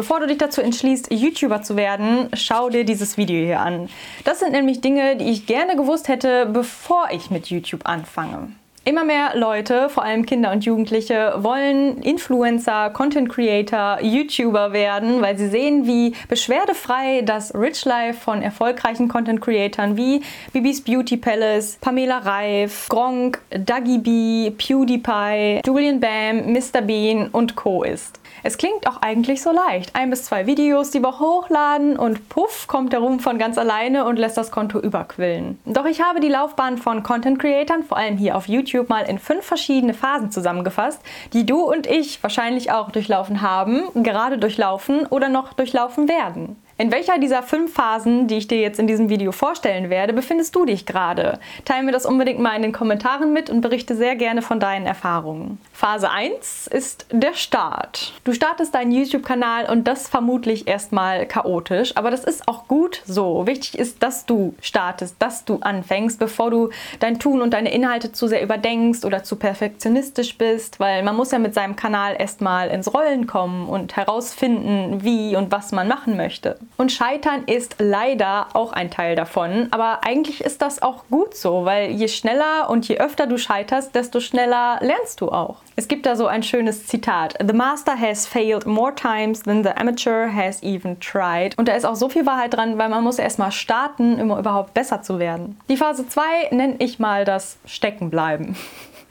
Bevor 0.00 0.18
du 0.18 0.26
dich 0.26 0.38
dazu 0.38 0.62
entschließt, 0.62 1.12
YouTuber 1.12 1.60
zu 1.60 1.76
werden, 1.76 2.30
schau 2.32 2.70
dir 2.70 2.84
dieses 2.84 3.18
Video 3.18 3.44
hier 3.44 3.60
an. 3.60 3.90
Das 4.24 4.40
sind 4.40 4.52
nämlich 4.52 4.80
Dinge, 4.80 5.16
die 5.16 5.26
ich 5.26 5.44
gerne 5.44 5.76
gewusst 5.76 6.08
hätte, 6.08 6.46
bevor 6.46 7.08
ich 7.12 7.30
mit 7.30 7.48
YouTube 7.48 7.82
anfange. 7.84 8.50
Immer 8.90 9.04
mehr 9.04 9.36
Leute, 9.36 9.88
vor 9.88 10.02
allem 10.02 10.26
Kinder 10.26 10.50
und 10.50 10.64
Jugendliche, 10.64 11.34
wollen 11.36 12.02
Influencer, 12.02 12.90
Content 12.90 13.28
Creator, 13.28 14.02
YouTuber 14.02 14.72
werden, 14.72 15.22
weil 15.22 15.38
sie 15.38 15.46
sehen, 15.46 15.86
wie 15.86 16.12
beschwerdefrei 16.26 17.22
das 17.22 17.54
Rich 17.54 17.84
Life 17.84 18.18
von 18.18 18.42
erfolgreichen 18.42 19.06
Content 19.06 19.40
Creatoren 19.40 19.96
wie 19.96 20.22
Bibis 20.52 20.82
Beauty 20.82 21.16
Palace, 21.18 21.78
Pamela 21.80 22.18
Reif, 22.18 22.88
Gronk, 22.88 23.40
Dougie 23.50 23.98
B, 23.98 24.50
PewDiePie, 24.50 25.60
Julian 25.64 26.00
Bam, 26.00 26.52
Mr. 26.52 26.80
Bean 26.82 27.28
und 27.28 27.54
Co. 27.54 27.84
ist. 27.84 28.18
Es 28.42 28.56
klingt 28.56 28.88
auch 28.88 29.02
eigentlich 29.02 29.42
so 29.42 29.52
leicht. 29.52 29.94
Ein 29.94 30.10
bis 30.10 30.24
zwei 30.24 30.46
Videos 30.46 30.90
die 30.90 31.02
Woche 31.02 31.24
hochladen 31.24 31.96
und 31.96 32.28
puff, 32.28 32.66
kommt 32.66 32.92
der 32.92 33.00
Ruhm 33.00 33.20
von 33.20 33.38
ganz 33.38 33.58
alleine 33.58 34.06
und 34.06 34.18
lässt 34.18 34.36
das 34.38 34.50
Konto 34.50 34.80
überquillen. 34.80 35.58
Doch 35.66 35.84
ich 35.84 36.02
habe 36.02 36.20
die 36.20 36.28
Laufbahn 36.28 36.78
von 36.78 37.02
Content 37.02 37.38
Creatern, 37.38 37.84
vor 37.84 37.98
allem 37.98 38.16
hier 38.16 38.36
auf 38.36 38.48
YouTube, 38.48 38.79
mal 38.88 39.02
in 39.02 39.18
fünf 39.18 39.44
verschiedene 39.44 39.94
Phasen 39.94 40.30
zusammengefasst, 40.30 41.00
die 41.32 41.46
du 41.46 41.60
und 41.60 41.86
ich 41.86 42.22
wahrscheinlich 42.22 42.72
auch 42.72 42.90
durchlaufen 42.90 43.42
haben, 43.42 43.82
gerade 44.02 44.38
durchlaufen 44.38 45.06
oder 45.06 45.28
noch 45.28 45.52
durchlaufen 45.52 46.08
werden. 46.08 46.56
In 46.80 46.90
welcher 46.90 47.18
dieser 47.18 47.42
fünf 47.42 47.74
Phasen, 47.74 48.26
die 48.26 48.38
ich 48.38 48.48
dir 48.48 48.58
jetzt 48.58 48.78
in 48.78 48.86
diesem 48.86 49.10
Video 49.10 49.32
vorstellen 49.32 49.90
werde, 49.90 50.14
befindest 50.14 50.56
du 50.56 50.64
dich 50.64 50.86
gerade? 50.86 51.38
Teile 51.66 51.82
mir 51.82 51.92
das 51.92 52.06
unbedingt 52.06 52.40
mal 52.40 52.56
in 52.56 52.62
den 52.62 52.72
Kommentaren 52.72 53.34
mit 53.34 53.50
und 53.50 53.60
berichte 53.60 53.94
sehr 53.94 54.16
gerne 54.16 54.40
von 54.40 54.60
deinen 54.60 54.86
Erfahrungen. 54.86 55.58
Phase 55.74 56.10
1 56.10 56.68
ist 56.68 57.04
der 57.10 57.34
Start. 57.34 58.14
Du 58.24 58.32
startest 58.32 58.74
deinen 58.74 58.92
YouTube-Kanal 58.92 59.68
und 59.70 59.88
das 59.88 60.08
vermutlich 60.08 60.68
erstmal 60.68 61.26
chaotisch, 61.26 61.94
aber 61.98 62.10
das 62.10 62.24
ist 62.24 62.48
auch 62.48 62.66
gut 62.66 63.02
so. 63.04 63.46
Wichtig 63.46 63.78
ist, 63.78 64.02
dass 64.02 64.24
du 64.24 64.54
startest, 64.62 65.16
dass 65.18 65.44
du 65.44 65.58
anfängst, 65.60 66.18
bevor 66.18 66.50
du 66.50 66.70
dein 66.98 67.18
Tun 67.18 67.42
und 67.42 67.52
deine 67.52 67.74
Inhalte 67.74 68.12
zu 68.12 68.26
sehr 68.26 68.42
überdenkst 68.42 69.04
oder 69.04 69.22
zu 69.22 69.36
perfektionistisch 69.36 70.38
bist, 70.38 70.80
weil 70.80 71.02
man 71.02 71.14
muss 71.14 71.30
ja 71.30 71.38
mit 71.38 71.52
seinem 71.52 71.76
Kanal 71.76 72.16
erstmal 72.18 72.68
ins 72.68 72.94
Rollen 72.94 73.26
kommen 73.26 73.68
und 73.68 73.96
herausfinden, 73.96 75.04
wie 75.04 75.36
und 75.36 75.52
was 75.52 75.72
man 75.72 75.86
machen 75.86 76.16
möchte. 76.16 76.56
Und 76.76 76.92
Scheitern 76.92 77.44
ist 77.44 77.76
leider 77.78 78.48
auch 78.54 78.72
ein 78.72 78.90
Teil 78.90 79.14
davon. 79.14 79.68
Aber 79.70 80.04
eigentlich 80.04 80.42
ist 80.42 80.62
das 80.62 80.80
auch 80.80 81.04
gut 81.10 81.34
so, 81.34 81.64
weil 81.64 81.90
je 81.90 82.08
schneller 82.08 82.70
und 82.70 82.88
je 82.88 82.98
öfter 82.98 83.26
du 83.26 83.36
scheiterst, 83.36 83.94
desto 83.94 84.20
schneller 84.20 84.78
lernst 84.80 85.20
du 85.20 85.28
auch. 85.28 85.56
Es 85.76 85.88
gibt 85.88 86.06
da 86.06 86.16
so 86.16 86.26
ein 86.26 86.42
schönes 86.42 86.86
Zitat. 86.86 87.36
The 87.38 87.52
master 87.52 87.98
has 87.98 88.26
failed 88.26 88.66
more 88.66 88.94
times 88.94 89.42
than 89.42 89.62
the 89.62 89.70
amateur 89.70 90.32
has 90.32 90.62
even 90.62 90.98
tried. 91.00 91.56
Und 91.58 91.68
da 91.68 91.74
ist 91.74 91.84
auch 91.84 91.96
so 91.96 92.08
viel 92.08 92.26
Wahrheit 92.26 92.54
dran, 92.54 92.78
weil 92.78 92.88
man 92.88 93.04
muss 93.04 93.18
erstmal 93.18 93.52
starten, 93.52 94.20
um 94.20 94.38
überhaupt 94.38 94.74
besser 94.74 95.02
zu 95.02 95.18
werden. 95.18 95.58
Die 95.68 95.76
Phase 95.76 96.08
2 96.08 96.48
nenne 96.50 96.76
ich 96.78 96.98
mal 96.98 97.24
das 97.24 97.58
Steckenbleiben. 97.66 98.56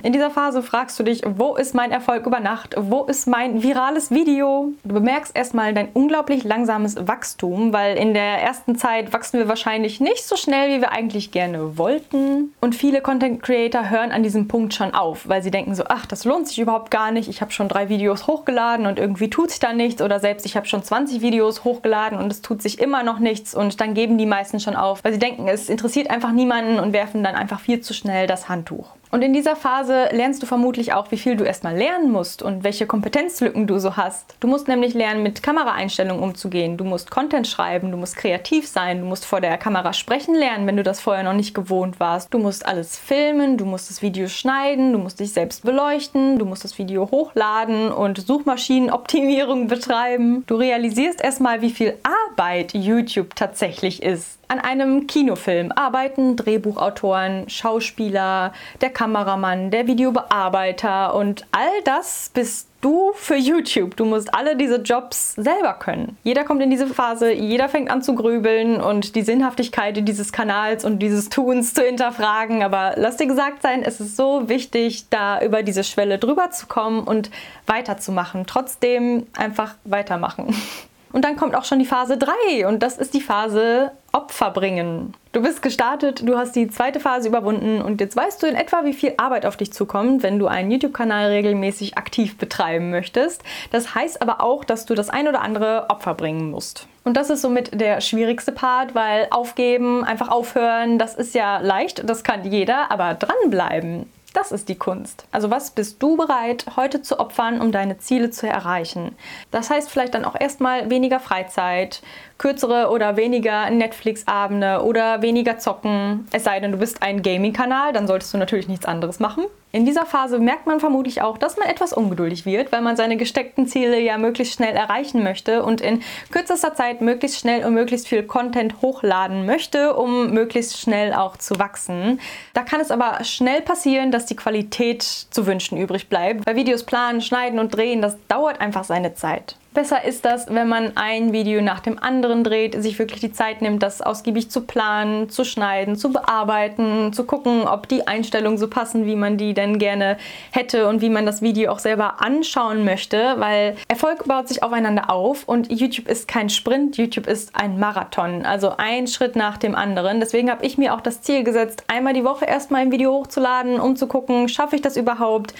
In 0.01 0.13
dieser 0.13 0.29
Phase 0.29 0.63
fragst 0.63 0.97
du 0.97 1.03
dich, 1.03 1.23
wo 1.25 1.55
ist 1.55 1.75
mein 1.75 1.91
Erfolg 1.91 2.25
über 2.25 2.39
Nacht? 2.39 2.73
Wo 2.77 3.03
ist 3.03 3.27
mein 3.27 3.63
virales 3.63 4.11
Video? 4.11 4.71
Du 4.85 4.93
bemerkst 4.93 5.35
erstmal 5.35 5.73
dein 5.73 5.89
unglaublich 5.93 6.45
langsames 6.45 6.95
Wachstum, 7.05 7.73
weil 7.73 7.97
in 7.97 8.13
der 8.13 8.41
ersten 8.41 8.77
Zeit 8.77 9.11
wachsen 9.11 9.39
wir 9.39 9.49
wahrscheinlich 9.49 9.99
nicht 9.99 10.23
so 10.23 10.37
schnell, 10.37 10.69
wie 10.69 10.81
wir 10.81 10.93
eigentlich 10.93 11.31
gerne 11.31 11.77
wollten. 11.77 12.53
Und 12.61 12.75
viele 12.75 13.01
Content 13.01 13.43
Creator 13.43 13.89
hören 13.89 14.13
an 14.13 14.23
diesem 14.23 14.47
Punkt 14.47 14.73
schon 14.73 14.93
auf, 14.93 15.27
weil 15.27 15.43
sie 15.43 15.51
denken 15.51 15.75
so, 15.75 15.83
ach, 15.89 16.05
das 16.05 16.23
lohnt 16.23 16.47
sich 16.47 16.59
überhaupt 16.59 16.91
gar 16.91 17.11
nicht. 17.11 17.27
Ich 17.27 17.41
habe 17.41 17.51
schon 17.51 17.67
drei 17.67 17.89
Videos 17.89 18.25
hochgeladen 18.25 18.85
und 18.85 18.99
irgendwie 18.99 19.29
tut 19.29 19.49
sich 19.49 19.59
da 19.59 19.73
nichts. 19.73 20.01
Oder 20.01 20.21
selbst 20.21 20.45
ich 20.45 20.55
habe 20.55 20.65
schon 20.65 20.81
20 20.81 21.21
Videos 21.21 21.65
hochgeladen 21.65 22.17
und 22.17 22.31
es 22.31 22.41
tut 22.41 22.61
sich 22.61 22.79
immer 22.79 23.03
noch 23.03 23.19
nichts. 23.19 23.53
Und 23.53 23.81
dann 23.81 23.95
geben 23.95 24.17
die 24.17 24.25
meisten 24.25 24.61
schon 24.61 24.77
auf, 24.77 25.03
weil 25.03 25.11
sie 25.11 25.19
denken, 25.19 25.49
es 25.49 25.67
interessiert 25.67 26.09
einfach 26.09 26.31
niemanden 26.31 26.79
und 26.79 26.93
werfen 26.93 27.21
dann 27.21 27.35
einfach 27.35 27.59
viel 27.59 27.81
zu 27.81 27.93
schnell 27.93 28.25
das 28.25 28.47
Handtuch. 28.47 28.93
Und 29.11 29.23
in 29.23 29.33
dieser 29.33 29.55
Phase 29.55 30.09
lernst 30.11 30.43
du 30.43 30.45
vermutlich 30.45 30.93
auch, 30.93 31.09
wie 31.09 31.17
viel 31.17 31.35
du 31.35 31.43
erstmal 31.43 31.75
lernen 31.75 32.11
musst 32.11 32.43
und 32.43 32.63
welche 32.63 32.85
Kompetenzlücken 32.85 33.65
du 33.65 33.79
so 33.79 33.97
hast. 33.97 34.35
Du 34.39 34.47
musst 34.47 34.67
nämlich 34.67 34.93
lernen, 34.93 35.23
mit 35.23 35.41
Kameraeinstellungen 35.41 36.21
umzugehen. 36.21 36.77
Du 36.77 36.83
musst 36.83 37.09
Content 37.09 37.47
schreiben, 37.47 37.89
du 37.89 37.97
musst 37.97 38.17
kreativ 38.17 38.67
sein, 38.67 38.99
du 38.99 39.05
musst 39.05 39.25
vor 39.25 39.41
der 39.41 39.57
Kamera 39.57 39.93
sprechen 39.93 40.35
lernen, 40.35 40.67
wenn 40.67 40.77
du 40.77 40.83
das 40.83 41.01
vorher 41.01 41.23
noch 41.23 41.33
nicht 41.33 41.55
gewohnt 41.55 41.99
warst. 41.99 42.31
Du 42.31 42.37
musst 42.37 42.65
alles 42.67 42.99
filmen, 42.99 43.57
du 43.57 43.65
musst 43.65 43.89
das 43.89 44.03
Video 44.03 44.27
schneiden, 44.27 44.93
du 44.93 44.99
musst 44.99 45.19
dich 45.19 45.33
selbst 45.33 45.63
beleuchten, 45.63 46.37
du 46.37 46.45
musst 46.45 46.63
das 46.63 46.77
Video 46.77 47.09
hochladen 47.09 47.91
und 47.91 48.19
Suchmaschinenoptimierung 48.19 49.67
betreiben. 49.69 50.43
Du 50.45 50.55
realisierst 50.55 51.21
erstmal, 51.21 51.61
wie 51.61 51.71
viel 51.71 51.97
Arbeit 52.03 52.73
YouTube 52.75 53.35
tatsächlich 53.35 54.03
ist. 54.03 54.38
An 54.51 54.59
einem 54.59 55.05
Kinofilm 55.05 55.71
arbeiten 55.75 56.35
Drehbuchautoren, 56.35 57.47
Schauspieler, 57.49 58.51
der 58.81 58.89
Kameramann, 58.89 59.69
der 59.69 59.85
Videobearbeiter 59.85 61.13
und 61.13 61.45
all 61.51 61.69
das 61.85 62.31
bist 62.33 62.67
du 62.81 63.11
für 63.13 63.35
YouTube. 63.35 63.95
Du 63.95 64.05
musst 64.05 64.33
alle 64.33 64.55
diese 64.55 64.77
Jobs 64.77 65.35
selber 65.35 65.73
können. 65.75 66.17
Jeder 66.23 66.45
kommt 66.45 66.63
in 66.63 66.71
diese 66.71 66.87
Phase, 66.87 67.31
jeder 67.31 67.69
fängt 67.69 67.91
an 67.91 68.01
zu 68.01 68.15
grübeln 68.15 68.81
und 68.81 69.13
die 69.13 69.21
Sinnhaftigkeit 69.21 69.95
dieses 70.07 70.31
Kanals 70.31 70.83
und 70.83 70.97
dieses 70.97 71.29
Tuns 71.29 71.75
zu 71.75 71.83
hinterfragen. 71.83 72.63
Aber 72.63 72.93
lass 72.95 73.17
dir 73.17 73.27
gesagt 73.27 73.61
sein, 73.61 73.83
es 73.83 73.99
ist 73.99 74.17
so 74.17 74.49
wichtig, 74.49 75.09
da 75.11 75.43
über 75.43 75.61
diese 75.61 75.83
Schwelle 75.83 76.17
drüber 76.17 76.49
zu 76.49 76.65
kommen 76.65 77.03
und 77.03 77.29
weiterzumachen. 77.67 78.47
Trotzdem 78.47 79.27
einfach 79.37 79.75
weitermachen. 79.83 80.55
Und 81.11 81.25
dann 81.25 81.35
kommt 81.35 81.55
auch 81.55 81.65
schon 81.65 81.79
die 81.79 81.85
Phase 81.85 82.17
3 82.17 82.67
und 82.67 82.83
das 82.83 82.97
ist 82.97 83.13
die 83.13 83.21
Phase 83.21 83.91
Opfer 84.11 84.51
bringen. 84.51 85.13
Du 85.31 85.41
bist 85.41 85.61
gestartet, 85.61 86.27
du 86.27 86.37
hast 86.37 86.55
die 86.55 86.67
zweite 86.69 86.99
Phase 86.99 87.27
überwunden 87.27 87.81
und 87.81 88.01
jetzt 88.01 88.15
weißt 88.15 88.41
du 88.41 88.47
in 88.47 88.55
etwa, 88.55 88.83
wie 88.83 88.93
viel 88.93 89.13
Arbeit 89.17 89.45
auf 89.45 89.57
dich 89.57 89.71
zukommt, 89.71 90.23
wenn 90.23 90.39
du 90.39 90.47
einen 90.47 90.71
YouTube-Kanal 90.71 91.27
regelmäßig 91.27 91.97
aktiv 91.97 92.37
betreiben 92.37 92.89
möchtest. 92.89 93.43
Das 93.71 93.93
heißt 93.93 94.21
aber 94.21 94.41
auch, 94.43 94.63
dass 94.63 94.85
du 94.85 94.95
das 94.95 95.09
ein 95.09 95.27
oder 95.27 95.41
andere 95.41 95.89
Opfer 95.89 96.15
bringen 96.15 96.49
musst. 96.49 96.87
Und 97.03 97.17
das 97.17 97.29
ist 97.29 97.41
somit 97.41 97.79
der 97.79 98.01
schwierigste 98.01 98.51
Part, 98.51 98.93
weil 98.95 99.27
aufgeben, 99.31 100.03
einfach 100.03 100.29
aufhören, 100.29 100.99
das 100.99 101.15
ist 101.15 101.33
ja 101.33 101.59
leicht, 101.59 102.07
das 102.07 102.23
kann 102.23 102.43
jeder, 102.43 102.91
aber 102.91 103.13
dranbleiben, 103.13 104.07
das 104.39 104.53
ist 104.53 104.69
die 104.69 104.77
Kunst. 104.77 105.25
Also 105.31 105.51
was 105.51 105.71
bist 105.71 106.01
du 106.01 106.15
bereit, 106.15 106.65
heute 106.77 107.01
zu 107.01 107.19
opfern, 107.19 107.59
um 107.59 107.73
deine 107.73 107.97
Ziele 107.97 108.29
zu 108.31 108.47
erreichen? 108.47 109.15
Das 109.51 109.69
heißt 109.69 109.89
vielleicht 109.89 110.13
dann 110.13 110.23
auch 110.23 110.39
erstmal 110.39 110.89
weniger 110.89 111.19
Freizeit, 111.19 112.01
kürzere 112.37 112.89
oder 112.89 113.17
weniger 113.17 113.69
Netflix-Abende 113.69 114.83
oder 114.83 115.21
weniger 115.21 115.59
zocken. 115.59 116.27
Es 116.31 116.45
sei 116.45 116.61
denn, 116.61 116.71
du 116.71 116.77
bist 116.77 117.03
ein 117.03 117.21
Gaming-Kanal, 117.21 117.91
dann 117.91 118.07
solltest 118.07 118.33
du 118.33 118.37
natürlich 118.37 118.69
nichts 118.69 118.85
anderes 118.85 119.19
machen. 119.19 119.43
In 119.71 119.85
dieser 119.85 120.07
Phase 120.07 120.39
merkt 120.39 120.65
man 120.65 120.79
vermutlich 120.79 121.21
auch, 121.21 121.37
dass 121.37 121.55
man 121.55 121.67
etwas 121.67 121.93
ungeduldig 121.93 122.43
wird, 122.47 122.71
weil 122.71 122.81
man 122.81 122.97
seine 122.97 123.17
gesteckten 123.17 123.67
Ziele 123.67 123.99
ja 123.99 124.17
möglichst 124.17 124.55
schnell 124.55 124.75
erreichen 124.75 125.21
möchte 125.21 125.61
und 125.61 125.79
in 125.79 126.01
kürzester 126.31 126.73
Zeit 126.73 127.01
möglichst 127.01 127.39
schnell 127.39 127.63
und 127.63 127.75
möglichst 127.75 128.07
viel 128.07 128.23
Content 128.23 128.81
hochladen 128.81 129.45
möchte, 129.45 129.95
um 129.95 130.31
möglichst 130.31 130.79
schnell 130.79 131.13
auch 131.13 131.37
zu 131.37 131.59
wachsen. 131.59 132.19
Da 132.55 132.63
kann 132.63 132.81
es 132.81 132.89
aber 132.89 133.23
schnell 133.23 133.61
passieren, 133.61 134.09
dass 134.09 134.25
die 134.25 134.35
Qualität 134.35 135.03
zu 135.03 135.45
wünschen 135.45 135.77
übrig 135.77 136.09
bleibt. 136.09 136.45
Bei 136.45 136.55
Videos 136.55 136.83
planen, 136.83 137.21
schneiden 137.21 137.59
und 137.59 137.75
drehen, 137.75 138.01
das 138.01 138.17
dauert 138.27 138.59
einfach 138.61 138.85
seine 138.85 139.13
Zeit. 139.13 139.55
Besser 139.71 140.03
ist 140.03 140.25
das, 140.25 140.47
wenn 140.49 140.67
man 140.67 140.97
ein 140.97 141.31
Video 141.31 141.61
nach 141.61 141.79
dem 141.79 142.01
anderen 142.01 142.43
dreht, 142.43 142.81
sich 142.81 142.97
wirklich 142.97 143.21
die 143.21 143.31
Zeit 143.31 143.61
nimmt, 143.61 143.83
das 143.83 144.01
ausgiebig 144.01 144.49
zu 144.49 144.61
planen, 144.61 145.29
zu 145.29 145.43
schneiden, 145.43 145.95
zu 145.95 146.11
bearbeiten, 146.11 147.13
zu 147.13 147.23
gucken, 147.23 147.67
ob 147.67 147.87
die 147.87 148.07
Einstellungen 148.07 148.57
so 148.57 148.67
passen, 148.67 149.05
wie 149.05 149.15
man 149.15 149.37
die 149.37 149.53
denn 149.53 149.77
gerne 149.77 150.17
hätte 150.49 150.87
und 150.87 151.01
wie 151.01 151.09
man 151.09 151.27
das 151.27 151.43
Video 151.43 151.71
auch 151.71 151.77
selber 151.77 152.19
anschauen 152.19 152.83
möchte, 152.83 153.35
weil 153.37 153.75
Erfolg 153.87 154.25
baut 154.25 154.47
sich 154.47 154.63
aufeinander 154.63 155.11
auf 155.11 155.47
und 155.47 155.71
YouTube 155.71 156.07
ist 156.07 156.27
kein 156.27 156.49
Sprint, 156.49 156.97
YouTube 156.97 157.27
ist 157.27 157.55
ein 157.55 157.77
Marathon, 157.77 158.47
also 158.47 158.73
ein 158.75 159.05
Schritt 159.05 159.35
nach 159.35 159.57
dem 159.57 159.75
anderen. 159.75 160.19
Deswegen 160.19 160.49
habe 160.49 160.65
ich 160.65 160.79
mir 160.79 160.95
auch 160.95 161.01
das 161.01 161.21
Ziel 161.21 161.43
gesetzt, 161.43 161.83
einmal 161.87 162.13
die 162.13 162.23
Woche 162.23 162.45
erstmal 162.45 162.81
ein 162.81 162.91
Video 162.91 163.13
hochzuladen, 163.13 163.79
um 163.79 163.95
zu 163.95 164.07
gucken, 164.07 164.49
schaffe 164.49 164.75
ich 164.75 164.81
das 164.81 164.97
überhaupt? 164.97 165.53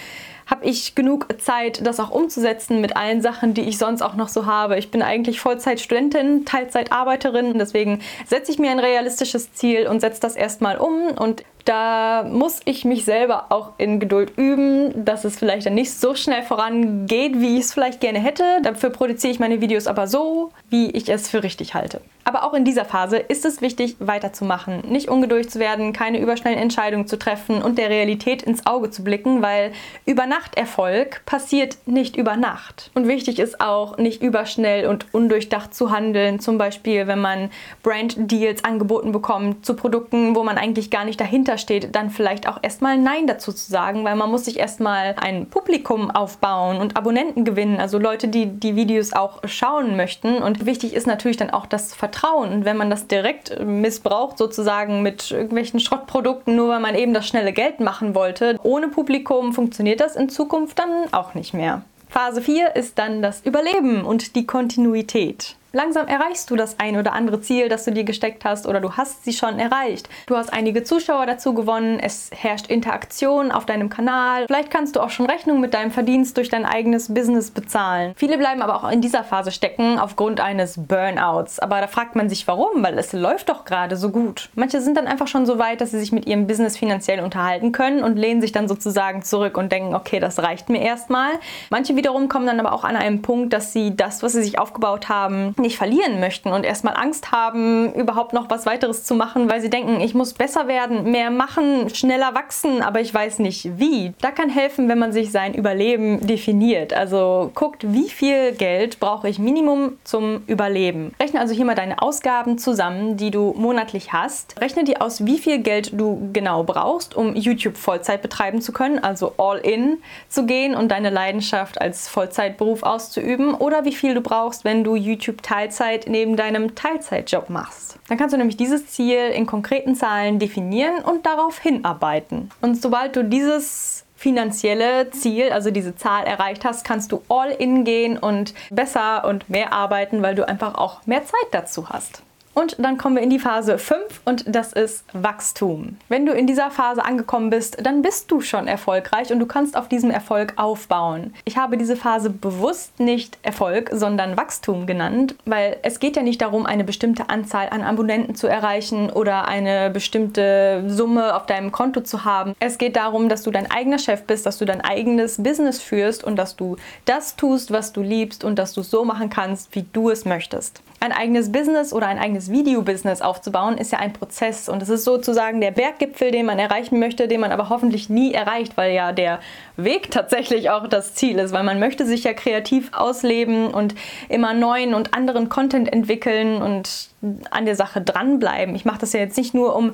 Habe 0.49 0.65
ich 0.65 0.95
genug 0.95 1.27
Zeit, 1.39 1.85
das 1.85 1.99
auch 1.99 2.09
umzusetzen 2.09 2.81
mit 2.81 2.97
allen 2.97 3.21
Sachen, 3.21 3.53
die 3.53 3.61
ich 3.61 3.77
sonst 3.77 4.01
auch 4.01 4.15
noch 4.15 4.29
so 4.29 4.45
habe. 4.45 4.77
Ich 4.77 4.89
bin 4.89 5.01
eigentlich 5.01 5.39
Vollzeitstudentin, 5.39 6.45
Teilzeitarbeiterin, 6.45 7.57
deswegen 7.59 7.99
setze 8.25 8.51
ich 8.51 8.59
mir 8.59 8.71
ein 8.71 8.79
realistisches 8.79 9.53
Ziel 9.53 9.87
und 9.87 9.99
setze 9.99 10.21
das 10.21 10.35
erstmal 10.35 10.77
um 10.77 11.09
und 11.17 11.43
Da 11.65 12.23
muss 12.23 12.61
ich 12.65 12.85
mich 12.85 13.05
selber 13.05 13.47
auch 13.49 13.73
in 13.77 13.99
Geduld 13.99 14.37
üben, 14.37 15.05
dass 15.05 15.25
es 15.25 15.37
vielleicht 15.37 15.65
dann 15.65 15.75
nicht 15.75 15.93
so 15.93 16.15
schnell 16.15 16.43
vorangeht, 16.43 17.39
wie 17.39 17.57
ich 17.57 17.65
es 17.65 17.73
vielleicht 17.73 18.01
gerne 18.01 18.19
hätte. 18.19 18.43
Dafür 18.63 18.89
produziere 18.89 19.31
ich 19.31 19.39
meine 19.39 19.61
Videos 19.61 19.87
aber 19.87 20.07
so, 20.07 20.51
wie 20.69 20.89
ich 20.91 21.09
es 21.09 21.29
für 21.29 21.43
richtig 21.43 21.73
halte. 21.73 22.01
Aber 22.29 22.43
auch 22.43 22.53
in 22.53 22.63
dieser 22.63 22.85
Phase 22.85 23.17
ist 23.17 23.43
es 23.43 23.59
wichtig, 23.59 23.95
weiterzumachen, 23.97 24.83
nicht 24.87 25.09
ungeduldig 25.09 25.49
zu 25.49 25.57
werden, 25.57 25.93
keine 25.93 26.19
überschnellen 26.19 26.59
Entscheidungen 26.59 27.07
zu 27.07 27.17
treffen 27.17 27.63
und 27.63 27.79
der 27.79 27.89
Realität 27.89 28.43
ins 28.43 28.67
Auge 28.67 28.91
zu 28.91 29.03
blicken, 29.03 29.41
weil 29.41 29.71
Übernachterfolg 30.05 31.25
passiert 31.25 31.77
nicht 31.87 32.17
über 32.17 32.35
Nacht. 32.35 32.91
Und 32.93 33.07
wichtig 33.07 33.39
ist 33.39 33.59
auch, 33.59 33.97
nicht 33.97 34.21
überschnell 34.21 34.85
und 34.85 35.07
undurchdacht 35.11 35.73
zu 35.73 35.89
handeln, 35.89 36.39
zum 36.39 36.59
Beispiel 36.59 37.07
wenn 37.07 37.19
man 37.19 37.49
Brand-Deals 37.81 38.63
angeboten 38.63 39.11
bekommt 39.11 39.65
zu 39.65 39.73
Produkten, 39.73 40.35
wo 40.35 40.43
man 40.43 40.59
eigentlich 40.59 40.91
gar 40.91 41.05
nicht 41.05 41.19
dahinter 41.19 41.48
steht, 41.57 41.95
dann 41.95 42.09
vielleicht 42.09 42.47
auch 42.47 42.59
erstmal 42.61 42.97
Nein 42.97 43.27
dazu 43.27 43.51
zu 43.51 43.69
sagen, 43.69 44.03
weil 44.03 44.15
man 44.15 44.29
muss 44.29 44.45
sich 44.45 44.59
erstmal 44.59 45.15
ein 45.19 45.47
Publikum 45.47 46.11
aufbauen 46.11 46.77
und 46.77 46.97
Abonnenten 46.97 47.45
gewinnen, 47.45 47.79
also 47.79 47.97
Leute, 47.97 48.27
die 48.27 48.47
die 48.47 48.75
Videos 48.75 49.13
auch 49.13 49.39
schauen 49.45 49.95
möchten. 49.95 50.37
Und 50.37 50.65
wichtig 50.65 50.93
ist 50.93 51.07
natürlich 51.07 51.37
dann 51.37 51.49
auch 51.49 51.65
das 51.65 51.93
Vertrauen. 51.93 52.51
Und 52.51 52.65
wenn 52.65 52.77
man 52.77 52.89
das 52.89 53.07
direkt 53.07 53.63
missbraucht, 53.63 54.37
sozusagen 54.37 55.01
mit 55.01 55.31
irgendwelchen 55.31 55.79
Schrottprodukten, 55.79 56.55
nur 56.55 56.69
weil 56.69 56.79
man 56.79 56.95
eben 56.95 57.13
das 57.13 57.27
schnelle 57.27 57.53
Geld 57.53 57.79
machen 57.79 58.15
wollte, 58.15 58.57
ohne 58.63 58.87
Publikum 58.87 59.53
funktioniert 59.53 59.99
das 59.99 60.15
in 60.15 60.29
Zukunft 60.29 60.79
dann 60.79 61.11
auch 61.11 61.33
nicht 61.33 61.53
mehr. 61.53 61.83
Phase 62.09 62.41
4 62.41 62.75
ist 62.75 62.97
dann 62.97 63.21
das 63.21 63.41
Überleben 63.45 64.03
und 64.03 64.35
die 64.35 64.47
Kontinuität. 64.47 65.55
Langsam 65.71 66.07
erreichst 66.07 66.49
du 66.49 66.55
das 66.55 66.79
ein 66.79 66.97
oder 66.97 67.13
andere 67.13 67.41
Ziel, 67.41 67.69
das 67.69 67.85
du 67.85 67.91
dir 67.91 68.03
gesteckt 68.03 68.43
hast 68.43 68.65
oder 68.65 68.81
du 68.81 68.93
hast 68.93 69.23
sie 69.23 69.33
schon 69.33 69.59
erreicht. 69.59 70.09
Du 70.25 70.35
hast 70.35 70.51
einige 70.51 70.83
Zuschauer 70.83 71.27
dazu 71.27 71.53
gewonnen, 71.53 71.99
es 71.99 72.31
herrscht 72.33 72.67
Interaktion 72.67 73.51
auf 73.51 73.67
deinem 73.67 73.89
Kanal. 73.89 74.47
Vielleicht 74.47 74.71
kannst 74.71 74.95
du 74.95 74.99
auch 74.99 75.11
schon 75.11 75.27
Rechnung 75.27 75.61
mit 75.61 75.75
deinem 75.75 75.91
Verdienst 75.91 76.37
durch 76.37 76.49
dein 76.49 76.65
eigenes 76.65 77.13
Business 77.13 77.51
bezahlen. 77.51 78.13
Viele 78.15 78.39
bleiben 78.39 78.63
aber 78.63 78.83
auch 78.83 78.89
in 78.89 79.01
dieser 79.01 79.23
Phase 79.23 79.51
stecken 79.51 79.99
aufgrund 79.99 80.39
eines 80.39 80.87
Burnouts. 80.87 81.59
Aber 81.59 81.81
da 81.81 81.87
fragt 81.87 82.15
man 82.15 82.29
sich 82.29 82.47
warum, 82.47 82.81
weil 82.81 82.97
es 82.97 83.13
läuft 83.13 83.49
doch 83.49 83.63
gerade 83.63 83.95
so 83.95 84.09
gut. 84.09 84.49
Manche 84.55 84.81
sind 84.81 84.97
dann 84.97 85.05
einfach 85.05 85.27
schon 85.27 85.45
so 85.45 85.59
weit, 85.59 85.81
dass 85.81 85.91
sie 85.91 85.99
sich 85.99 86.11
mit 86.11 86.25
ihrem 86.25 86.47
Business 86.47 86.77
finanziell 86.77 87.19
unterhalten 87.19 87.73
können 87.73 88.03
und 88.03 88.17
lehnen 88.17 88.41
sich 88.41 88.51
dann 88.51 88.67
sozusagen 88.67 89.21
zurück 89.21 89.55
und 89.55 89.71
denken, 89.71 89.93
okay, 89.93 90.19
das 90.19 90.39
reicht 90.39 90.69
mir 90.69 90.81
erstmal. 90.81 91.33
Manche 91.69 91.95
wiederum 91.95 92.27
kommen 92.27 92.47
dann 92.47 92.59
aber 92.59 92.73
auch 92.73 92.83
an 92.83 92.95
einem 92.95 93.21
Punkt, 93.21 93.53
dass 93.53 93.71
sie 93.71 93.95
das, 93.95 94.23
was 94.23 94.31
sie 94.31 94.41
sich 94.41 94.57
aufgebaut 94.57 95.09
haben, 95.09 95.53
nicht 95.59 95.77
verlieren 95.77 96.19
möchten 96.19 96.49
und 96.49 96.65
erstmal 96.65 96.95
Angst 96.95 97.31
haben, 97.31 97.93
überhaupt 97.93 98.33
noch 98.33 98.49
was 98.49 98.65
weiteres 98.65 99.03
zu 99.03 99.15
machen, 99.15 99.49
weil 99.49 99.61
sie 99.61 99.69
denken, 99.69 100.01
ich 100.01 100.13
muss 100.13 100.33
besser 100.33 100.67
werden, 100.67 101.11
mehr 101.11 101.31
machen, 101.31 101.89
schneller 101.93 102.33
wachsen, 102.33 102.81
aber 102.81 103.01
ich 103.01 103.13
weiß 103.13 103.39
nicht 103.39 103.79
wie. 103.79 104.13
Da 104.21 104.31
kann 104.31 104.49
helfen, 104.49 104.89
wenn 104.89 104.99
man 104.99 105.11
sich 105.11 105.31
sein 105.31 105.53
Überleben 105.53 106.25
definiert. 106.25 106.93
Also 106.93 107.51
guckt, 107.53 107.83
wie 107.93 108.09
viel 108.09 108.53
Geld 108.53 108.99
brauche 108.99 109.29
ich 109.29 109.39
Minimum 109.39 109.97
zum 110.03 110.43
Überleben. 110.47 111.13
Rechne 111.19 111.39
also 111.39 111.53
hier 111.53 111.65
mal 111.65 111.75
deine 111.75 112.01
Ausgaben 112.01 112.57
zusammen, 112.57 113.17
die 113.17 113.31
du 113.31 113.53
monatlich 113.57 114.13
hast. 114.13 114.59
Rechne 114.61 114.83
dir 114.83 115.01
aus, 115.01 115.25
wie 115.25 115.37
viel 115.37 115.59
Geld 115.59 115.91
du 115.99 116.29
genau 116.33 116.63
brauchst, 116.63 117.15
um 117.15 117.35
YouTube 117.35 117.77
Vollzeit 117.77 118.21
betreiben 118.21 118.61
zu 118.61 118.71
können, 118.71 118.99
also 118.99 119.33
all 119.37 119.59
in 119.59 119.97
zu 120.27 120.45
gehen 120.45 120.75
und 120.75 120.89
deine 120.89 121.09
Leidenschaft 121.09 121.79
als 121.81 122.07
Vollzeitberuf 122.07 122.83
auszuüben 122.83 123.53
oder 123.53 123.85
wie 123.85 123.93
viel 123.93 124.13
du 124.13 124.21
brauchst, 124.21 124.63
wenn 124.63 124.83
du 124.83 124.95
YouTube 124.95 125.41
Teilzeit 125.49 126.05
neben 126.07 126.35
deinem 126.35 126.75
Teilzeitjob 126.75 127.49
machst. 127.49 127.97
Dann 128.07 128.19
kannst 128.19 128.33
du 128.33 128.37
nämlich 128.37 128.55
dieses 128.55 128.85
Ziel 128.85 129.29
in 129.29 129.47
konkreten 129.47 129.95
Zahlen 129.95 130.37
definieren 130.37 131.01
und 131.03 131.25
darauf 131.25 131.57
hinarbeiten. 131.57 132.51
Und 132.61 132.79
sobald 132.79 133.15
du 133.15 133.23
dieses 133.23 134.05
finanzielle 134.15 135.09
Ziel, 135.09 135.51
also 135.51 135.71
diese 135.71 135.95
Zahl 135.95 136.25
erreicht 136.25 136.65
hast, 136.65 136.85
kannst 136.85 137.11
du 137.11 137.23
all 137.29 137.49
in 137.49 137.83
gehen 137.83 138.19
und 138.19 138.53
besser 138.69 139.25
und 139.25 139.49
mehr 139.49 139.73
arbeiten, 139.73 140.21
weil 140.21 140.35
du 140.35 140.47
einfach 140.47 140.75
auch 140.75 141.07
mehr 141.07 141.25
Zeit 141.25 141.47
dazu 141.49 141.89
hast. 141.89 142.21
Und 142.59 142.75
dann 142.77 142.97
kommen 142.97 143.15
wir 143.15 143.23
in 143.23 143.29
die 143.29 143.39
Phase 143.39 143.77
5 143.77 144.19
und 144.25 144.43
das 144.53 144.73
ist 144.73 145.05
Wachstum. 145.13 145.95
Wenn 146.09 146.25
du 146.25 146.33
in 146.33 146.45
dieser 146.45 146.69
Phase 146.71 147.05
angekommen 147.05 147.49
bist, 147.49 147.77
dann 147.85 148.01
bist 148.01 148.29
du 148.31 148.41
schon 148.41 148.67
erfolgreich 148.67 149.31
und 149.31 149.39
du 149.39 149.45
kannst 149.45 149.77
auf 149.77 149.87
diesem 149.87 150.11
Erfolg 150.11 150.51
aufbauen. 150.57 151.33
Ich 151.45 151.55
habe 151.55 151.77
diese 151.77 151.95
Phase 151.95 152.29
bewusst 152.29 152.99
nicht 152.99 153.37
Erfolg, 153.43 153.91
sondern 153.93 154.35
Wachstum 154.35 154.87
genannt, 154.87 155.35
weil 155.45 155.77
es 155.83 156.01
geht 156.01 156.17
ja 156.17 156.21
nicht 156.21 156.41
darum, 156.41 156.65
eine 156.65 156.83
bestimmte 156.83 157.29
Anzahl 157.29 157.69
an 157.69 157.81
Abonnenten 157.81 158.35
zu 158.35 158.47
erreichen 158.47 159.09
oder 159.09 159.47
eine 159.47 159.89
bestimmte 159.89 160.83
Summe 160.85 161.37
auf 161.37 161.45
deinem 161.45 161.71
Konto 161.71 162.01
zu 162.01 162.25
haben. 162.25 162.55
Es 162.59 162.77
geht 162.77 162.97
darum, 162.97 163.29
dass 163.29 163.43
du 163.43 163.51
dein 163.51 163.71
eigener 163.71 163.99
Chef 163.99 164.23
bist, 164.23 164.45
dass 164.45 164.57
du 164.57 164.65
dein 164.65 164.81
eigenes 164.81 165.41
Business 165.41 165.81
führst 165.81 166.25
und 166.25 166.35
dass 166.35 166.57
du 166.57 166.75
das 167.05 167.37
tust, 167.37 167.71
was 167.71 167.93
du 167.93 168.01
liebst 168.01 168.43
und 168.43 168.59
dass 168.59 168.73
du 168.73 168.81
es 168.81 168.91
so 168.91 169.05
machen 169.05 169.29
kannst, 169.29 169.73
wie 169.75 169.85
du 169.93 170.09
es 170.09 170.25
möchtest. 170.25 170.81
Ein 170.99 171.13
eigenes 171.13 171.49
Business 171.53 171.93
oder 171.93 172.07
ein 172.07 172.19
eigenes 172.19 172.48
Videobusiness 172.49 173.21
aufzubauen, 173.21 173.77
ist 173.77 173.91
ja 173.91 173.99
ein 173.99 174.13
Prozess 174.13 174.69
und 174.69 174.81
es 174.81 174.89
ist 174.89 175.03
sozusagen 175.03 175.61
der 175.61 175.71
Berggipfel, 175.71 176.31
den 176.31 176.45
man 176.45 176.59
erreichen 176.59 176.99
möchte, 176.99 177.27
den 177.27 177.41
man 177.41 177.51
aber 177.51 177.69
hoffentlich 177.69 178.09
nie 178.09 178.33
erreicht, 178.33 178.77
weil 178.77 178.93
ja 178.93 179.11
der 179.11 179.39
Weg 179.77 180.11
tatsächlich 180.11 180.69
auch 180.69 180.87
das 180.87 181.13
Ziel 181.13 181.39
ist, 181.39 181.51
weil 181.51 181.63
man 181.63 181.79
möchte 181.79 182.05
sich 182.05 182.23
ja 182.23 182.33
kreativ 182.33 182.91
ausleben 182.93 183.67
und 183.67 183.95
immer 184.27 184.53
neuen 184.53 184.93
und 184.93 185.13
anderen 185.13 185.49
Content 185.49 185.91
entwickeln 185.91 186.61
und 186.61 187.09
an 187.51 187.65
der 187.65 187.75
Sache 187.75 188.01
dranbleiben. 188.01 188.75
Ich 188.75 188.85
mache 188.85 188.99
das 188.99 189.13
ja 189.13 189.19
jetzt 189.19 189.37
nicht 189.37 189.53
nur, 189.53 189.75
um 189.75 189.93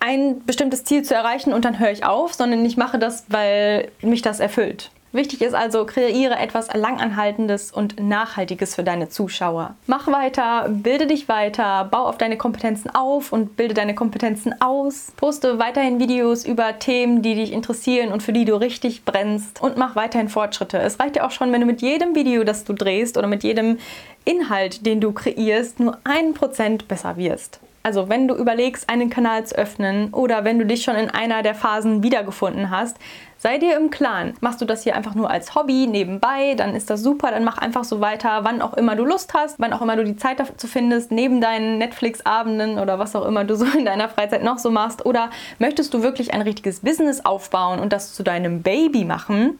ein 0.00 0.44
bestimmtes 0.44 0.84
Ziel 0.84 1.02
zu 1.02 1.14
erreichen 1.14 1.52
und 1.52 1.64
dann 1.64 1.78
höre 1.78 1.90
ich 1.90 2.04
auf, 2.04 2.34
sondern 2.34 2.64
ich 2.64 2.76
mache 2.76 2.98
das, 2.98 3.24
weil 3.28 3.90
mich 4.00 4.22
das 4.22 4.40
erfüllt. 4.40 4.90
Wichtig 5.10 5.40
ist 5.40 5.54
also, 5.54 5.86
kreiere 5.86 6.38
etwas 6.38 6.68
Langanhaltendes 6.74 7.72
und 7.72 7.98
Nachhaltiges 7.98 8.74
für 8.74 8.84
deine 8.84 9.08
Zuschauer. 9.08 9.74
Mach 9.86 10.06
weiter, 10.06 10.68
bilde 10.68 11.06
dich 11.06 11.28
weiter, 11.28 11.88
bau 11.90 12.04
auf 12.04 12.18
deine 12.18 12.36
Kompetenzen 12.36 12.94
auf 12.94 13.32
und 13.32 13.56
bilde 13.56 13.72
deine 13.72 13.94
Kompetenzen 13.94 14.60
aus. 14.60 15.12
Poste 15.16 15.58
weiterhin 15.58 15.98
Videos 15.98 16.44
über 16.44 16.78
Themen, 16.78 17.22
die 17.22 17.34
dich 17.36 17.52
interessieren 17.52 18.12
und 18.12 18.22
für 18.22 18.34
die 18.34 18.44
du 18.44 18.60
richtig 18.60 19.06
brennst 19.06 19.62
und 19.62 19.78
mach 19.78 19.96
weiterhin 19.96 20.28
Fortschritte. 20.28 20.78
Es 20.78 21.00
reicht 21.00 21.16
ja 21.16 21.26
auch 21.26 21.30
schon, 21.30 21.52
wenn 21.52 21.62
du 21.62 21.66
mit 21.66 21.80
jedem 21.80 22.14
Video, 22.14 22.44
das 22.44 22.64
du 22.64 22.74
drehst 22.74 23.16
oder 23.16 23.28
mit 23.28 23.44
jedem 23.44 23.78
Inhalt, 24.26 24.84
den 24.84 25.00
du 25.00 25.12
kreierst, 25.12 25.80
nur 25.80 25.96
ein 26.04 26.34
Prozent 26.34 26.86
besser 26.86 27.16
wirst. 27.16 27.60
Also 27.88 28.10
wenn 28.10 28.28
du 28.28 28.34
überlegst, 28.34 28.90
einen 28.90 29.08
Kanal 29.08 29.46
zu 29.46 29.56
öffnen 29.56 30.12
oder 30.12 30.44
wenn 30.44 30.58
du 30.58 30.66
dich 30.66 30.82
schon 30.82 30.94
in 30.94 31.08
einer 31.08 31.42
der 31.42 31.54
Phasen 31.54 32.02
wiedergefunden 32.02 32.68
hast, 32.68 32.98
sei 33.38 33.56
dir 33.56 33.78
im 33.78 33.88
Klaren. 33.88 34.34
Machst 34.42 34.60
du 34.60 34.66
das 34.66 34.82
hier 34.82 34.94
einfach 34.94 35.14
nur 35.14 35.30
als 35.30 35.54
Hobby 35.54 35.86
nebenbei, 35.86 36.54
dann 36.54 36.76
ist 36.76 36.90
das 36.90 37.02
super, 37.02 37.30
dann 37.30 37.44
mach 37.44 37.56
einfach 37.56 37.84
so 37.84 38.02
weiter, 38.02 38.40
wann 38.42 38.60
auch 38.60 38.74
immer 38.74 38.94
du 38.94 39.06
Lust 39.06 39.32
hast, 39.32 39.58
wann 39.58 39.72
auch 39.72 39.80
immer 39.80 39.96
du 39.96 40.04
die 40.04 40.16
Zeit 40.16 40.38
dazu 40.38 40.66
findest, 40.66 41.12
neben 41.12 41.40
deinen 41.40 41.78
Netflix-Abenden 41.78 42.78
oder 42.78 42.98
was 42.98 43.16
auch 43.16 43.24
immer 43.24 43.44
du 43.44 43.56
so 43.56 43.64
in 43.64 43.86
deiner 43.86 44.10
Freizeit 44.10 44.44
noch 44.44 44.58
so 44.58 44.70
machst. 44.70 45.06
Oder 45.06 45.30
möchtest 45.58 45.94
du 45.94 46.02
wirklich 46.02 46.34
ein 46.34 46.42
richtiges 46.42 46.80
Business 46.80 47.24
aufbauen 47.24 47.78
und 47.78 47.94
das 47.94 48.12
zu 48.12 48.22
deinem 48.22 48.60
Baby 48.60 49.06
machen? 49.06 49.58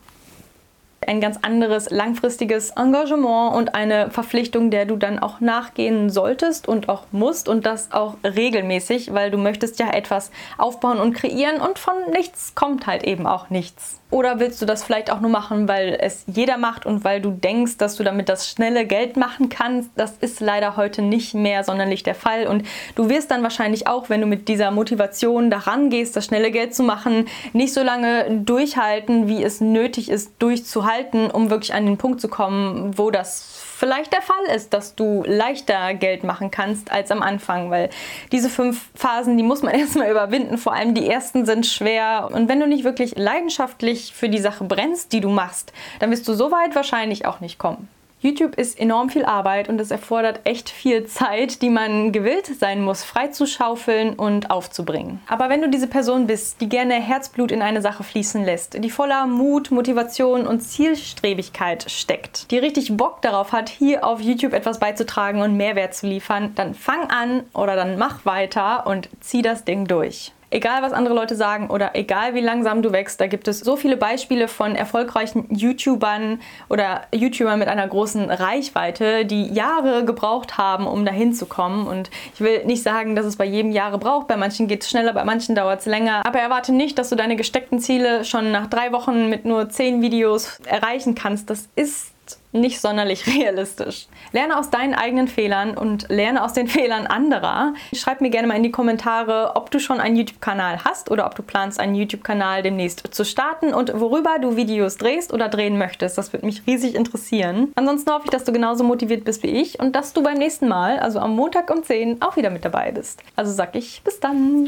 Ein 1.09 1.21
ganz 1.21 1.39
anderes 1.43 1.91
langfristiges 1.91 2.71
Engagement 2.71 3.57
und 3.57 3.75
eine 3.75 4.11
Verpflichtung, 4.11 4.71
der 4.71 4.85
du 4.85 4.97
dann 4.97 5.19
auch 5.19 5.41
nachgehen 5.41 6.11
solltest 6.11 6.69
und 6.69 6.89
auch 6.89 7.05
musst 7.13 7.49
und 7.49 7.65
das 7.67 7.93
auch 7.93 8.17
regelmäßig, 8.23 9.15
weil 9.15 9.31
du 9.31 9.39
möchtest 9.39 9.81
ja 9.81 9.91
etwas 9.91 10.31
aufbauen 10.59 10.99
und 10.99 11.15
kreieren 11.15 11.61
und 11.61 11.79
von 11.79 11.95
nichts 12.13 12.55
kommt 12.55 12.87
halt 12.87 13.05
eben 13.05 13.27
auch 13.27 13.49
nichts. 13.49 13.99
Oder 14.11 14.41
willst 14.41 14.63
du 14.63 14.67
das 14.67 14.85
vielleicht 14.85 15.13
auch 15.13 15.21
nur 15.21 15.31
machen, 15.31 15.69
weil 15.69 15.99
es 16.01 16.25
jeder 16.27 16.57
macht 16.57 16.87
und 16.87 17.05
weil 17.05 17.21
du 17.21 17.31
denkst, 17.31 17.77
dass 17.77 17.97
du 17.97 18.05
damit 18.05 18.31
das 18.31 18.49
schnelle 18.49 18.87
Geld 18.87 19.19
machen 19.19 19.51
kannst? 19.51 19.91
Das 19.97 20.15
ist 20.23 20.41
leider 20.41 20.77
heute 20.77 21.03
nicht 21.03 21.35
mehr 21.35 21.63
sonderlich 21.63 22.05
der 22.05 22.15
Fall. 22.15 22.47
Und 22.47 22.65
du 22.95 23.11
wirst 23.11 23.31
dann 23.31 23.43
wahrscheinlich 23.43 23.87
auch, 23.87 24.09
wenn 24.09 24.23
du 24.23 24.27
mit 24.27 24.49
dieser 24.49 24.71
Motivation 24.71 25.51
daran 25.51 25.91
gehst, 25.91 26.17
das 26.17 26.25
schnelle 26.25 26.51
Geld 26.51 26.75
zu 26.75 26.85
machen, 26.85 27.27
nicht 27.53 27.75
so 27.75 27.83
lange 27.83 28.41
durchhalten, 28.47 29.29
wie 29.29 29.43
es 29.43 29.61
nötig 29.61 30.09
ist, 30.11 30.33
durchzuhalten, 30.39 30.98
um 31.31 31.51
wirklich 31.51 31.75
an 31.75 31.87
den 31.87 31.99
Punkt 31.99 32.21
zu 32.21 32.29
kommen, 32.29 32.97
wo 32.97 33.11
das 33.11 33.59
vielleicht 33.79 34.13
der 34.13 34.23
Fall 34.23 34.45
ist, 34.55 34.73
dass 34.75 34.97
du 34.97 35.23
leichter 35.25 35.95
Geld 35.95 36.25
machen 36.25 36.51
kannst 36.51 36.91
als 36.91 37.11
am 37.11 37.23
Anfang, 37.23 37.71
weil 37.71 37.91
diese 38.33 38.51
fünf 38.51 38.91
Phasen, 38.95 39.37
die 39.37 39.45
muss 39.45 39.63
man 39.63 39.75
erstmal 39.79 40.11
überwinden. 40.11 40.59
Vor 40.59 40.73
allem 40.73 40.95
die 40.95 41.09
ersten 41.09 41.47
sind 41.47 41.67
schwer. 41.67 42.29
Und 42.33 42.49
wenn 42.49 42.61
du 42.61 42.67
nicht 42.67 42.85
wirklich 42.85 43.17
leidenschaftlich 43.17 44.13
für 44.15 44.29
die 44.29 44.39
Sache 44.39 44.65
brennst, 44.65 45.13
die 45.13 45.21
du 45.21 45.29
machst, 45.29 45.73
dann 46.01 46.11
wirst 46.11 46.27
du 46.27 46.35
so 46.35 46.51
weit 46.51 46.75
wahrscheinlich 46.75 47.27
auch 47.27 47.41
nicht 47.41 47.59
kommen. 47.59 47.89
YouTube 48.21 48.57
ist 48.57 48.81
enorm 48.81 49.11
viel 49.11 49.25
Arbeit 49.25 49.69
und 49.69 49.81
es 49.81 49.93
erfordert 49.93 50.41
echt 50.43 50.71
viel 50.71 51.07
Zeit, 51.07 51.63
die 51.63 51.71
man 51.71 52.11
gewillt 52.11 52.47
sein 52.47 52.83
muss, 52.83 53.05
freizuschaufeln 53.05 54.15
und 54.15 54.51
aufzubringen. 54.51 55.21
Aber 55.29 55.49
wenn 55.49 55.63
du 55.63 55.69
diese 55.69 55.87
Person 55.87 56.27
bist, 56.27 56.61
die 56.61 56.69
gerne 56.69 56.95
Herzblut 56.95 57.53
in 57.53 57.63
eine 57.63 57.81
Sache 57.81 58.03
fließen 58.03 58.45
lässt, 58.45 58.83
die 58.83 58.91
voller 58.91 59.27
Mut, 59.27 59.71
Motivation 59.71 60.49
und 60.49 60.61
Zielstrebigkeit 60.61 61.89
steckt, 61.89 62.51
die 62.51 62.59
richtig 62.59 62.97
Bock 62.97 63.23
darauf 63.23 63.53
hat, 63.53 63.69
hier 63.69 64.05
auf 64.05 64.21
YouTube 64.21 64.53
etwas 64.53 64.81
beizutragen 64.81 65.41
und 65.41 65.57
Mehrwert 65.57 65.95
zu 65.95 66.09
liefern, 66.09 66.53
dann 66.57 66.75
fang 66.75 67.11
an 67.11 67.45
oder 67.55 67.77
dann 67.77 67.99
mach 67.99 68.25
weiter 68.27 68.87
und 68.87 69.09
zieh 69.21 69.43
das 69.43 69.65
Ding 69.65 69.87
durch. 69.87 70.33
Egal, 70.51 70.83
was 70.83 70.93
andere 70.93 71.15
Leute 71.15 71.37
sagen 71.37 71.69
oder 71.69 71.91
egal, 71.95 72.35
wie 72.35 72.41
langsam 72.41 72.81
du 72.81 72.91
wächst, 72.91 73.21
da 73.21 73.27
gibt 73.27 73.49
es 73.49 73.61
so 73.61 73.77
viele 73.77 73.99
Beispiele 73.99 74.49
von 74.49 74.75
erfolgreichen 74.77 75.47
YouTubern 75.51 76.41
oder 76.71 77.03
YouTubern 77.15 77.59
mit 77.59 77.69
einer 77.69 77.87
großen 77.87 78.31
Reichweite, 78.31 79.27
die 79.27 79.53
Jahre 79.53 80.07
gebraucht 80.07 80.57
haben, 80.57 80.87
um 80.87 81.05
dahin 81.05 81.35
zu 81.35 81.45
kommen. 81.45 81.87
Und 81.87 82.11
ich 82.35 82.41
will 82.41 82.65
nicht 82.65 82.83
sagen, 82.83 83.15
dass 83.15 83.27
es 83.27 83.37
bei 83.37 83.45
jedem 83.45 83.73
Jahre 83.73 83.99
braucht. 83.99 84.27
Bei 84.27 84.37
manchen 84.37 84.69
geht 84.69 84.83
es 84.83 84.91
schneller, 84.91 85.13
bei 85.13 85.25
manchen 85.25 85.55
dauert 85.55 85.81
es 85.81 85.87
länger. 85.87 86.25
Aber 86.25 86.39
erwarte 86.39 86.73
nicht, 86.73 86.99
dass 86.99 87.11
du 87.11 87.17
deine 87.17 87.37
gesteckten 87.37 87.79
Ziele 87.79 88.25
schon 88.25 88.51
nach 88.51 88.69
drei 88.69 88.93
Wochen 88.93 89.29
mit 89.29 89.45
nur 89.45 89.69
zehn 89.69 90.01
Videos 90.01 90.59
erreichen 90.67 91.15
kannst. 91.15 91.51
Das 91.51 91.69
ist 91.77 92.13
nicht 92.53 92.81
sonderlich 92.81 93.27
realistisch. 93.35 94.07
Lerne 94.33 94.59
aus 94.59 94.71
deinen 94.71 94.95
eigenen 94.95 95.29
Fehlern 95.29 95.77
und 95.77 96.09
lerne 96.09 96.43
aus 96.43 96.53
den 96.53 96.69
Fehlern 96.69 97.07
anderer. 97.07 97.75
Schreib 97.95 98.21
mir 98.21 98.31
gerne 98.31 98.49
mal 98.49 98.57
in 98.57 98.63
die 98.63 98.71
Kommentare, 98.71 99.53
ob 99.55 99.71
du 99.71 99.79
schon 99.79 100.01
einen 100.01 100.17
YouTube-Kanal 100.17 100.85
hast 100.85 101.11
oder 101.11 101.27
ob 101.27 101.35
du 101.35 101.43
planst, 101.43 101.81
einen 101.81 101.95
YouTube-Kanal 101.95 102.63
demnächst 102.63 103.15
zu 103.15 103.25
starten 103.25 103.75
und 103.75 103.93
worüber 103.99 104.39
du 104.41 104.57
Videos 104.57 104.97
drehst 104.97 105.33
oder 105.33 105.49
drehen 105.49 105.79
möchtest. 105.79 106.19
Das 106.19 106.33
würde 106.33 106.47
mich 106.47 106.67
riesig 106.67 106.95
interessieren. 106.95 107.73
Ansonsten 107.75 108.11
hoffe 108.11 108.25
ich, 108.25 108.31
dass 108.31 108.45
du 108.45 108.53
genauso 108.53 108.85
motiviert 108.85 109.25
bist 109.25 109.43
wie 109.43 109.49
ich 109.49 109.79
und 109.81 109.95
dass 109.95 110.13
du 110.13 110.23
beim 110.23 110.39
nächsten 110.39 110.69
Mal, 110.69 110.99
also 110.99 111.19
am 111.19 111.35
Montag 111.35 111.71
um 111.71 111.83
10, 111.83 112.23
auch 112.23 112.37
wieder 112.37 112.51
mit 112.51 112.65
dabei 112.65 112.93
bist. 112.93 113.23
Also 113.37 113.53
sag 113.53 113.75
ich 113.77 114.03
bis 114.03 114.21
dann. 114.21 114.67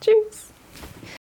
Tschüss. 0.00 0.51